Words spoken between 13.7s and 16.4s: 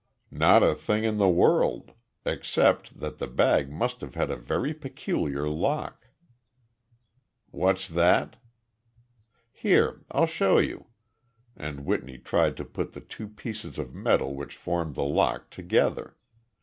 of metal which formed the lock together.